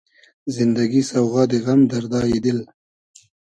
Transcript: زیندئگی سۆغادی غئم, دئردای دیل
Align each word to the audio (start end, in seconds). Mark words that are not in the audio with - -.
زیندئگی 0.53 1.01
سۆغادی 1.09 1.59
غئم, 1.65 1.81
دئردای 1.91 2.37
دیل 2.43 2.59